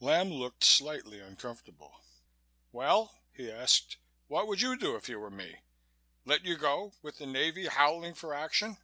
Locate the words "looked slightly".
0.32-1.20